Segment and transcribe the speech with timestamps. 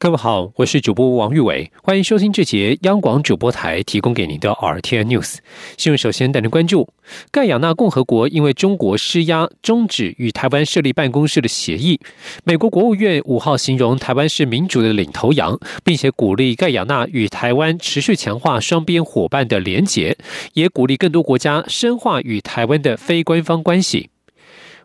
[0.00, 5.38] 各位好，我是主播王玉伟，欢迎收听这节央广主播台提供给您的 RTN News
[5.76, 5.98] 新闻。
[5.98, 6.88] 首先带您关注
[7.32, 11.98] 盖亚纳共和国因为中国施压终止与台湾设立办公室的协议。
[12.44, 20.16] 美国国务院五号形容台湾是民主的领头羊，并且鼓励盖亚纳与台湾持续强化双边伙伴的连结，
[20.52, 24.10] 也鼓励更多国家深化与台湾的非官方关系。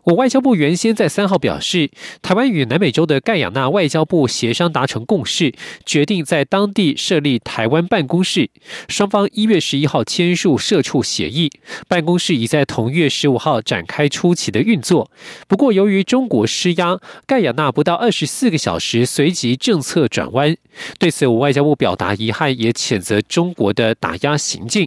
[0.04, 1.90] 我外交部原先在三号表示，
[2.20, 5.54] 台湾与南美洲的盖亚纳外交部协商达成共识，
[5.86, 8.50] 决定在当地设立台湾办公室。
[8.86, 11.50] 双方一月十一号签署社处协议，
[11.88, 15.10] 办公室已在同月十五号展开初期的运作。
[15.48, 20.54] 不过，由于中国施压，盖亚纳不到二十四个小时随即政策转弯。
[20.98, 24.86] 对此，我外交部表达遗憾，也谴责中国的打压行径。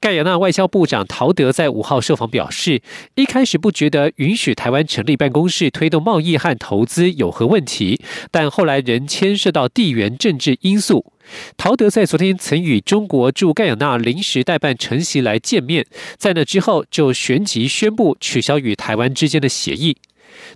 [0.00, 2.82] 盖亚纳外交部长陶德在五号受访表示，
[3.14, 11.12] 一开始不觉得允许台湾成立办公室推动贸易和投资有何问题，但后来仍牵涉到地缘政治因素。
[11.56, 15.86] 陶德在昨天曾与中国驻盖亚纳临时代办陈席来见面，
[16.18, 19.96] 在那之后就旋即宣布取消与台湾之间的协议。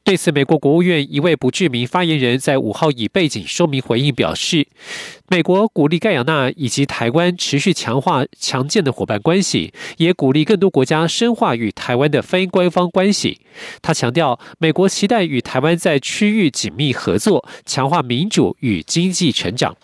[0.04, 4.66] 对此，美国国务院一位不具名发言人在五号以背景说明回应表示，
[5.28, 13.40] 美国鼓励盖亚纳以及台湾持续强化强健的伙伴关系，也鼓励更多国家深化与台湾的非官方关系。
[13.82, 19.76] 他强调，美国期待与台湾在区域紧密合作，强化民主与经济成长。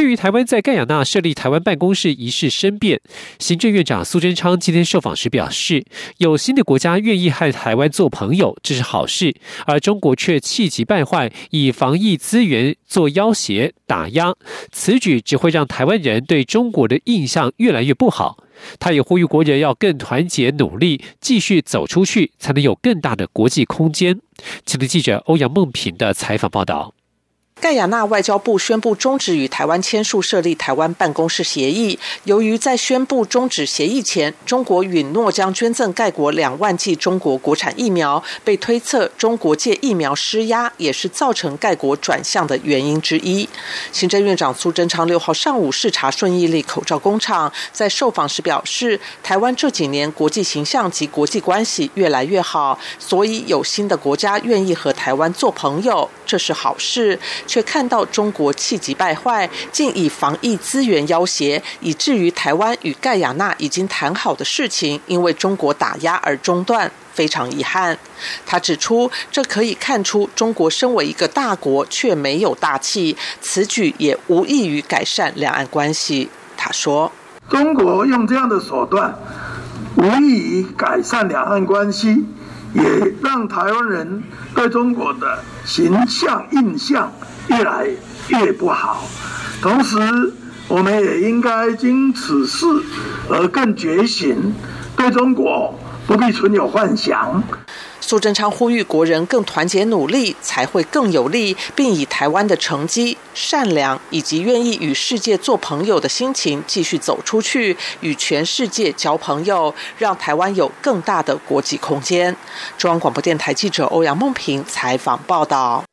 [0.00, 3.02] 对于台湾在盖亚纳设立台湾办公室一事申辩，
[3.38, 5.84] 行政院长苏贞昌今天受访时表示，
[6.16, 14.34] 有新的国家愿意和台湾做朋友，这是好事，而中国却气急败坏，以防疫资源做要挟打压，
[14.72, 18.42] 此举只会让台湾人对中国的印象越来越不好。
[18.78, 24.18] 他也呼吁国人要更团结努力，继续走出去，才能有更大的国际空间。
[24.64, 26.94] 请听记者欧阳梦平的采访报道。
[27.60, 31.98] 盖亚纳外交部宣布终止与台湾签署设立台湾办公室协议。
[32.24, 43.46] 由于在宣布终止协议前，中国允诺将捐赠盖国两万剂中国国产疫苗，被推测中国借疫苗施压，也是造成盖国转向的原因之一。
[43.92, 57.18] 行政院长苏贞昌六号上午视察顺义利口罩工厂，在受访时表示，台湾这几年国际形象及国际关系越来越好，所以有新的国家愿意和台湾做朋友，这是好事。
[57.50, 67.98] 却看到中国气急败坏，竟以防疫资源要挟，以至于台湾与盖亚纳已经谈好的事情，因为中国打压而中断，非常遗憾。
[68.46, 76.30] 他指出，这可以看出中国身为一个大国却没有大气，此举也无异于改善两岸关系。
[76.56, 77.10] 他说
[77.50, 79.18] ：“中国用这样的手段，
[79.96, 82.24] 无异于改善两岸关系，
[82.74, 82.82] 也
[83.20, 84.22] 让台湾人
[84.54, 87.12] 对中国的形象印象。”
[87.48, 87.88] 越来
[88.28, 89.02] 越不好，
[89.60, 89.98] 同时
[90.68, 92.64] 我们也应该经此事
[93.28, 94.54] 而更觉醒，
[94.96, 95.74] 对中国
[96.06, 97.42] 不必存有幻想。
[98.10, 112.34] 苏贞昌呼吁国人更团结努力，才会更有利，并以台湾的成绩、善良以及愿意与世界做朋友的心情，继续走出去，与全世界交朋友，让台湾有更大的国际空间。
[112.76, 115.89] 中央广播电台记者欧阳梦平采访报道。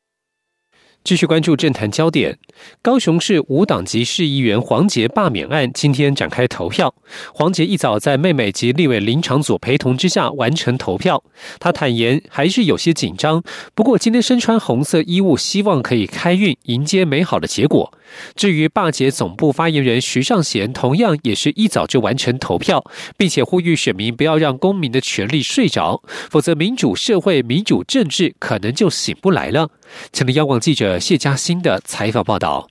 [1.08, 2.38] 继续关注政坛焦点，
[2.82, 6.94] 高雄市无党籍市议员黄杰罢免案今天展开投票。
[7.34, 11.24] 黄杰一早在妹妹及立委林长佐陪同之下完成投票。
[11.62, 13.42] 他坦言还是有些紧张，
[13.74, 17.97] 不过今天身穿红色衣物，希望可以开运，迎接美好的结果。
[18.36, 22.84] 至于霸捷总部发言人徐尚贤，同样也是一早就完成投票，
[23.18, 29.70] 并且呼吁选民不要让公民的权利睡着，否则民主社会、民主政治可能就醒不来了。
[30.12, 32.68] 请听央广记者谢嘉欣的采访报道。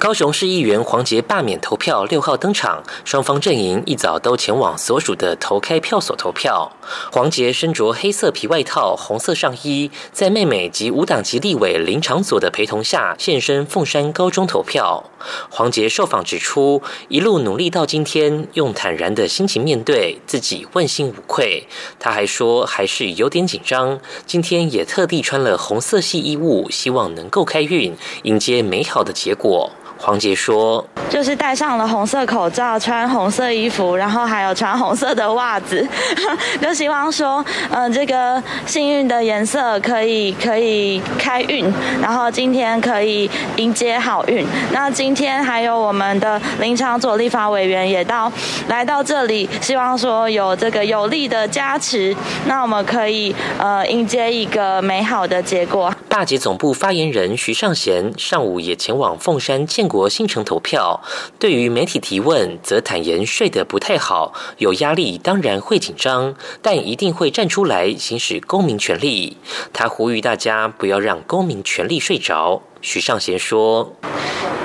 [0.00, 6.72] 高雄市议员黄杰罢免投票六号登场，双方阵营一早都前往所属的投开票所投票。
[7.12, 15.04] 黄杰身着黑色皮外套、红色上衣，在妹妹及无党籍立委林长佐的陪同下现身凤山高中投票。
[15.50, 21.68] 黄杰受访指出，一路努力到今天，用坦然的心情面对，自己问心无愧。
[21.98, 29.70] 他还说，还是有点紧张，今天也特地穿了红色系衣物，希望能够开运，迎接美好的结果。
[30.02, 35.86] 黄杰说：“就是戴上了红色口罩，穿红色衣服，然后还有穿红色的袜子，
[36.60, 41.70] 就希望说，嗯，这个幸运的颜色可以可以开运，
[42.00, 44.44] 然后今天可以迎接好运。
[44.72, 48.32] 那今天还有我们的林长佐立法委员也到
[48.68, 61.00] 来到这里，希望说有这个有力的加持，那我们可以呃迎接一个美好的结果。”大捷总部发言人徐尚贤上午也前往凤山建国新城投票。
[61.38, 69.36] 对于媒体提问，则坦言睡得不太好，有压力当然会紧张，但一定会站出来行使公民权利。
[69.72, 72.60] 他呼吁大家不要让公民权利睡着。
[72.82, 73.92] 徐尚贤说：“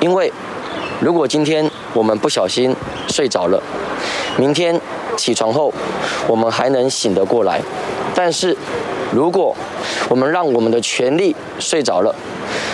[0.01, 0.33] 因为
[0.99, 2.75] 如果今天我们不小心
[3.07, 3.61] 睡着了，
[4.35, 4.81] 明天
[5.15, 5.71] 起床后
[6.27, 7.61] 我们还能醒得过来，
[8.15, 8.57] 但是。”
[9.15, 9.55] 如果
[10.09, 12.13] 我们让我们的权利睡着了，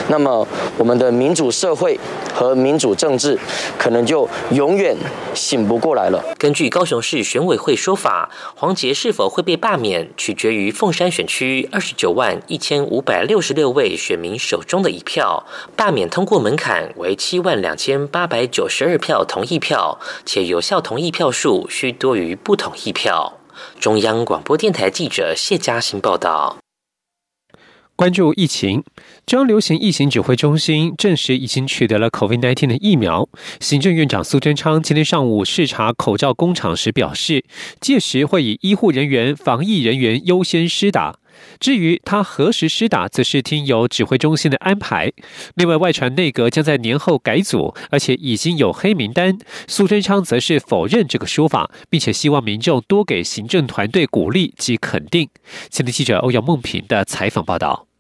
[0.10, 0.46] 那么
[0.76, 2.00] 我们的民主社会
[2.34, 3.38] 和民主政治
[3.78, 4.98] 可能就永远
[5.36, 6.20] 醒不过来了。
[6.40, 15.46] 根据高雄市选委会说法，黄杰是否会被罢免，取决于凤山选区二十九万一千五百六十六位选民手中的一票。
[15.76, 23.34] 罢免通过门槛为七万两千八百九十二票同意票，且有效同意票数需多于不同意票。
[23.80, 26.58] 中央广播电台记者谢嘉欣报道：
[27.96, 28.84] 关注疫情，
[29.26, 33.30] 中央流行疫情指挥中心证实已经取得了 COVID-19 的疫苗。
[33.60, 37.46] 行政院长苏贞昌今天上午视察口罩工厂时表示，
[37.80, 41.21] 届时会以医护人员、防疫人员优先施打。
[41.60, 45.12] 至于他何时施打，则是听由指挥中心的安排。
[45.56, 49.38] 另外，外传内阁将在年后改组，而且已经有黑名单。
[49.68, 55.30] 苏贞昌则是否认这个说法，并且希望民众多给行政团队鼓励及肯定。
[55.70, 57.91] 前天记者欧阳梦平的采访报道。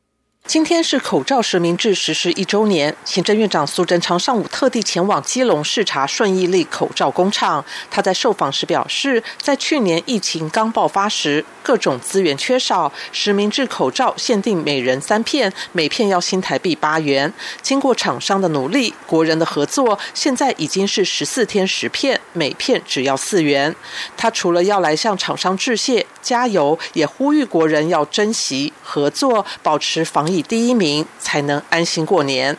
[0.47, 7.63] 今天是口罩实名制实施一周年，行政院长苏贞昌上午特地前往基隆视察顺义利口罩工厂。
[7.91, 17.31] 他在受访时表示，在去年疫情刚爆发时，各种资源缺少，实名制口罩限定每人三片，每片要新台币八元。
[17.61, 23.73] 经过厂商的努力，国人的合作，现在已经是十四天十片，每片只要四元。
[24.17, 30.30] 他除了要来向厂商致谢、加油，也呼吁国人要珍惜合作，保持防。
[30.31, 32.55] 以第一名才能安心过年。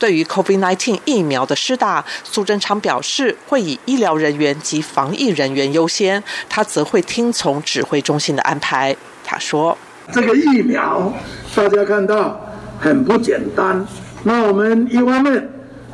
[0.00, 8.96] 对于 COVID-19 疫苗的施打，苏贞昌表示会以医疗人员及防疫人员优先，他则会听从指挥中心的安排。
[9.24, 9.78] 他说
[10.12, 11.12] ：“这个疫苗
[11.54, 12.40] 大家看到
[12.80, 13.86] 很不简单，
[14.24, 15.48] 那我们一方面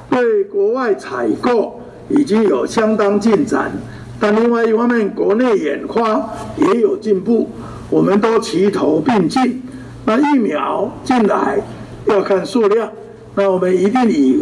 [0.08, 3.70] 对国外采购已经有相当进展，
[4.19, 7.50] 但另外一方面国内研发也有进步，
[7.90, 9.62] 我们都齐头并进。”
[10.08, 11.58] 那疫苗进来
[12.06, 12.88] 要看数量，
[13.35, 14.41] 那我们一定以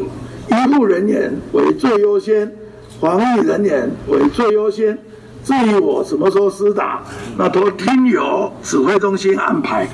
[0.51, 2.53] 医护人员为最优先，
[3.01, 4.99] 防疫人员为最优先。
[5.43, 7.03] 至于我什么时候施打，
[7.39, 9.89] 那都听由指挥中心安排。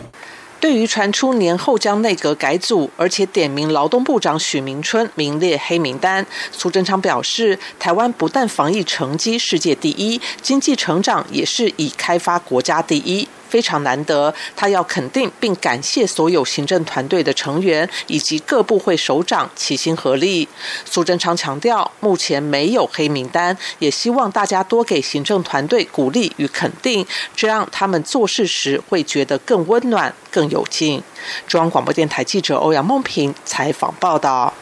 [0.58, 13.28] 对于传出年后将内阁改组，而且点名劳动部长许明春名列黑名单，苏贞昌表示，台湾不但防疫成绩世界第一，经济成长也是以开发国家第一。
[13.50, 20.48] 非常难得，他要肯定并感谢所有行政团队的成员以及各部会首长齐心合力。
[20.84, 27.04] 苏贞昌强调，目前没有黑名单，也希望大家多给行政团队鼓励与肯定，
[27.34, 31.02] 这样他们做事时会觉得更温暖、更有劲。
[31.48, 34.54] 中央广播电台记者欧阳梦平采访报道。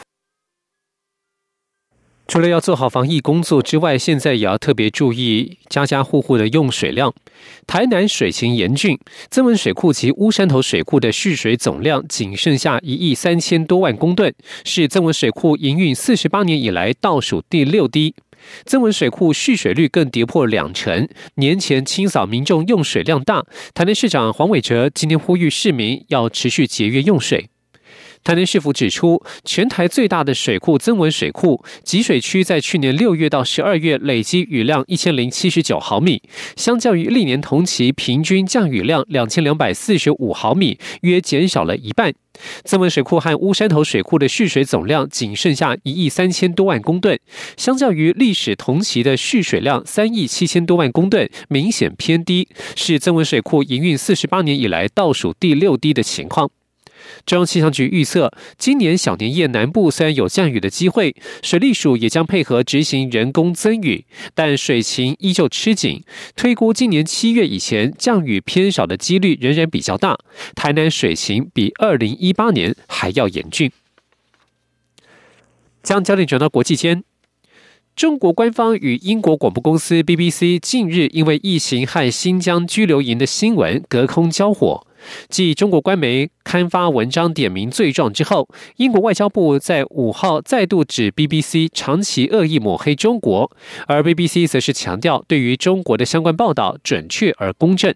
[2.29, 7.11] 除了要做好防疫工作之外，现在也要特别注意家家户户的用水量。
[7.65, 8.99] 台南水情严峻，
[9.31, 14.31] 增文水库及乌山头水库的蓄水总量仅剩下一亿三千多万公吨，
[14.63, 18.13] 是增文水库营运四十八年以来倒数第六低。
[18.63, 23.43] 增文水库蓄水率更跌破两成，年前清扫民众用水量大。
[23.73, 27.49] 台南市长黄伟哲今天呼吁市民要持续节约用水。
[28.23, 36.21] 台南市府指出，全台最大的水库增文水库集水区在去年六月到十二月累积雨量一千零七十九毫米，
[36.55, 42.13] 相较于历年同期平均降雨量两千两百四十五毫米，约减少了一半。
[42.63, 47.19] 增文水库和乌山头水库的蓄水总量仅剩下一亿三千多万公吨，
[47.57, 56.51] 相较于历史同期的蓄水量三亿七千多万公吨，明显偏低，是增文水库营运四十八年以来倒数第六低的情况。
[57.25, 66.03] 中央气象局预测，今年小年夜南部虽然有降雨的机会，水利署也将配合执行人工增雨，但水情依旧吃紧。
[66.35, 70.17] 推估今年七月以前降雨偏少的几率仍然比较大。
[70.55, 73.71] 台南水情比二零一八年还要严峻。
[75.81, 77.03] 将焦点转到国际间。
[77.95, 84.87] 中国官方与英国广播公司 BBC 近日因为疫情和新疆拘留营的新闻隔空交火。
[85.29, 93.51] 继中国官媒刊发文章点名罪状之后，英国外交部在五号再度指 BBC 长期恶意抹黑中国，
[93.87, 97.93] 而 BBC 则是强调对于中国的相关报道准确而公正。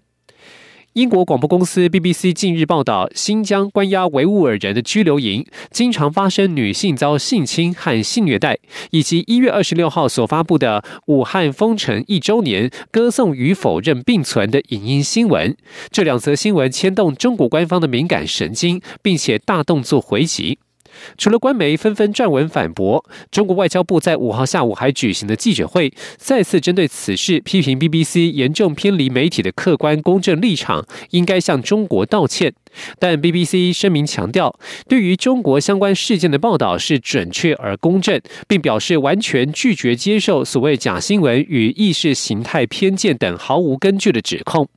[0.94, 8.60] 英国广播公司 BBC 近日报道，新疆关押维吾尔人的拘留营经常发生女性遭性侵和性虐待，
[8.92, 15.58] 以及一月二十六号所发布的武汉封城一周年歌颂与否认并存的影音新闻。
[15.90, 20.60] 这两则新闻牵动中国官方的敏感神经，并且大动作回击。
[21.18, 32.54] 除了官媒纷纷撰文反驳，中国外交部在五号下午还举行了记者会，再次针对此事批评 BBC 严重偏离媒体的客观公正立场，应该向中国道歉。
[32.98, 34.58] 但 BBC 声明强调，
[34.88, 44.68] 对于中国相关事件的报道是准确而公正，并表示完全拒绝接受所谓假新闻与意识形态偏见等毫无根据的指控。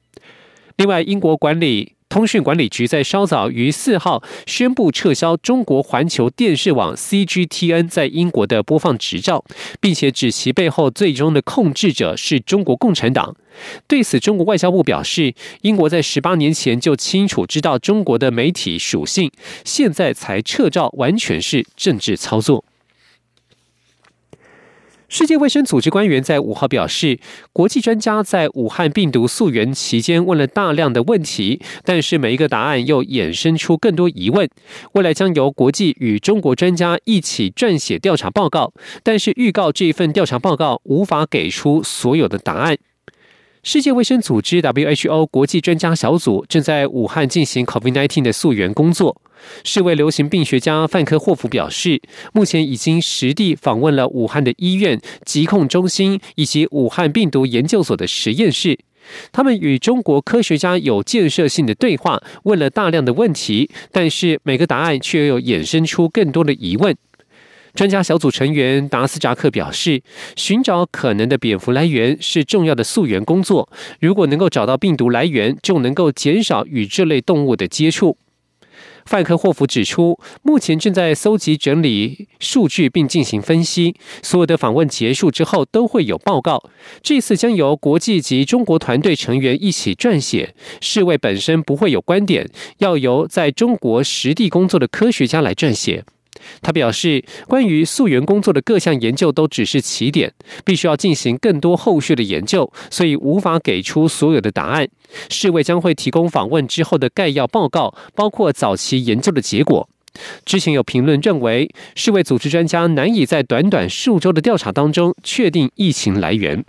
[0.77, 1.96] 另外，英国管理。
[2.17, 9.45] 通讯管理局在稍早于四号宣布撤销中国环球电视网 CGTN 在英国的播放执照，
[9.83, 13.37] 并且指其背后最终的控制者是中国共产党。
[13.87, 19.31] 对此，中国外交部表示，英国在十八年前就清楚知道中国的媒体属性，
[19.63, 22.65] 现在才撤照，完全是政治操作。
[25.09, 27.21] 世界卫生组织官员在五号表示，
[27.53, 34.49] 国际专家在武汉病毒溯源期间问了大量的问题，但是每一个答案又衍生出更多疑问。
[34.93, 38.73] 未来将由国际与中国专家一起撰写调查报告，
[39.05, 42.77] 但是预告这一份调查报告无法给出所有的答案。
[43.67, 49.21] 世界卫生组织 （WHO） 国际专家小组正在武汉进行 COVID-19 的溯源工作。
[49.65, 52.01] 世卫流行病学家范科霍夫表示，
[52.33, 58.79] 目前已经实地访问了武汉的医院、疾控中心以及武汉病毒研究所的实验室。
[59.33, 66.97] 他们与中国科学家有建设性的对话，问了大量的问题，但是每个答案却又衍生出更多的疑问。
[67.77, 70.03] 专家小组成员达斯扎克表示，
[70.35, 73.69] 寻找可能的蝙蝠来源是重要的溯源工作。
[74.01, 78.17] 如果能够找到病毒来源，就能够减少与这类动物的接触。
[79.05, 83.95] 范克霍夫指出，目前正在搜集整理数据并进行分析。
[84.23, 86.71] 所有的访问结束之后都会有报告。
[87.03, 90.55] 这次将由国际及中国团队成员一起撰写。
[90.81, 96.03] 世卫本身不会有观点，要由在中国实地工作的科学家来撰写。
[96.63, 100.33] 他表示，关于溯源工作的各项研究都只是起点，
[100.65, 104.89] 必须要进行更多后续的研究，所以无法给出所有的答案。
[105.29, 109.89] 世卫将会提供访问之后的概要报告，包括早期研究的结果。
[110.45, 116.65] 之前有评论认为，世卫组织专家难以在短短数周的调查当中确定疫情来源。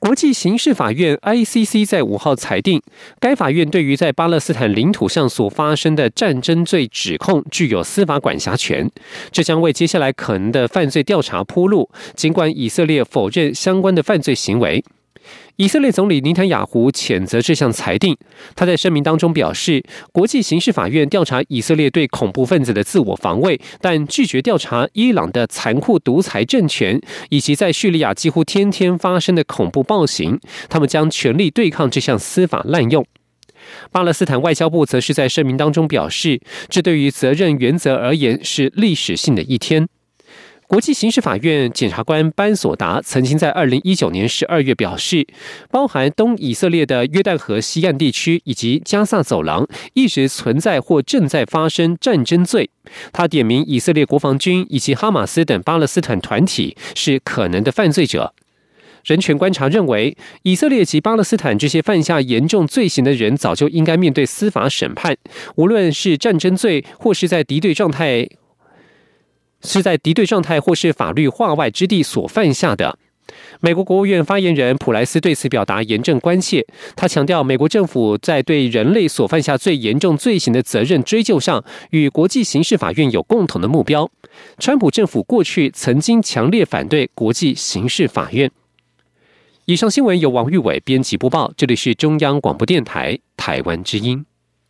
[0.00, 2.80] 国际刑事法院 （ICC） 在五号裁定，
[3.20, 8.90] 该法院对于在巴勒斯坦领土上所发生的战争罪指控具有司法管辖权，
[9.30, 11.86] 这将为接下来可能的犯罪调查铺路。
[12.16, 14.82] 尽管以色列否认相关的犯罪行为。
[15.56, 18.16] 以色列总理尼坦雅胡谴责这项裁定。
[18.56, 19.82] 他在声明当中表示，
[20.12, 30.40] 国际刑事法院调查以色列对恐怖分子的自我防卫，但拒绝调查伊朗的残酷独裁政权以及在叙利亚几乎天天发生的恐怖暴行。
[30.68, 33.04] 他们将全力对抗这项司法滥用。
[33.92, 39.86] 巴勒斯坦外交部则是在声明当中表示，这对于责任原则而言是历史性的一天。
[40.70, 45.26] 国际刑事法院检察官班索达曾经在二零一九年十二月表示，
[45.68, 52.70] 包含东以色列的约旦河西岸地区以及加萨走廊一直存在或正在发生战争罪。
[53.12, 58.32] 他点名以色列国防军以及哈马斯等巴勒斯坦团体是可能的犯罪者。
[59.04, 65.16] 人权观察认为，以色列及巴勒斯坦这些犯下严重罪行的人早就应该面对司法审判，
[65.56, 68.28] 无论是战争罪或是在敌对状态。
[69.62, 72.98] 是在敌对状态或是法律化外之地所犯下的。
[73.60, 76.66] 美国国务院发言人普莱斯对此表达严正关切。
[76.96, 84.10] 他强调，美国政府在对人类所犯下最严重罪行的责任追究上，与国际刑事法院有共同的目标。
[84.58, 88.50] 川普政府过去曾经强烈反对国际刑事法院。
[89.66, 94.24] 以上新闻由王玉伟编辑播报，这里是中央广播电台台湾之音。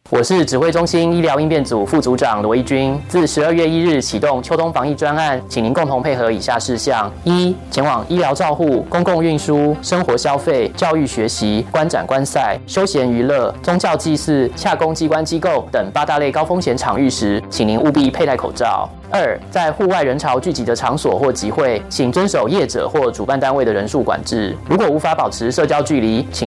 [0.08, 3.00] 我是指挥中心医疗应变组副组长罗义军。
[3.06, 18.88] 自十二月一日启动秋冬防疫专案，请您共同配合以下事项：一、前往医疗照护、公共运输、生活消费、教育学习、观展观赛、休闲娱乐、宗教祭祀、洽公机关机构等八大类高风险场域时，请您务必佩戴口罩。
[19.12, 24.56] 二，在户外人潮聚集的场所或集会，请遵守业者或主办单位的人数管制。
[24.68, 26.38] 如果无法保持社交距离，请